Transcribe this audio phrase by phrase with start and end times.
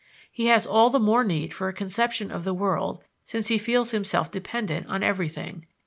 [0.31, 3.91] He has all the more need for a conception of the world since he feels
[3.91, 5.67] himself dependent on everything.